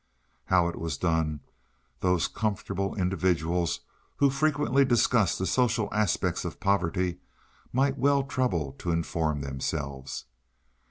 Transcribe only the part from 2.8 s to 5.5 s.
individuals, who frequently discuss the